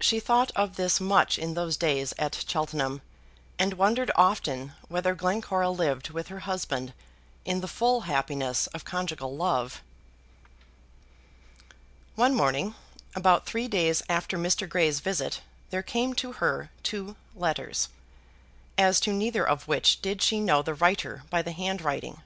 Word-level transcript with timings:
She 0.00 0.18
thought 0.18 0.50
of 0.56 0.76
this 0.76 0.98
much 0.98 1.38
in 1.38 1.52
those 1.52 1.76
days 1.76 2.14
at 2.18 2.42
Cheltenham, 2.48 3.02
and 3.58 3.74
wondered 3.74 4.10
often 4.16 4.72
whether 4.88 5.14
Glencora 5.14 5.68
lived 5.68 6.08
with 6.08 6.28
her 6.28 6.38
husband 6.48 6.94
in 7.44 7.60
the 7.60 7.68
full 7.68 8.00
happiness 8.08 8.66
of 8.68 8.86
conjugal 8.86 9.36
love. 9.36 9.82
One 12.14 12.34
morning, 12.34 12.74
about 13.14 13.44
three 13.44 13.68
days 13.68 14.02
after 14.08 14.38
Mr. 14.38 14.66
Grey's 14.66 15.00
visit, 15.00 15.42
there 15.68 15.82
came 15.82 16.14
to 16.14 16.32
her 16.32 16.70
two 16.82 17.14
letters, 17.36 17.90
as 18.78 19.00
to 19.00 19.12
neither 19.12 19.46
of 19.46 19.68
which 19.68 20.00
did 20.00 20.22
she 20.22 20.40
know 20.40 20.62
the 20.62 20.72
writer 20.72 21.24
by 21.28 21.42
the 21.42 21.52
handwriting. 21.52 22.22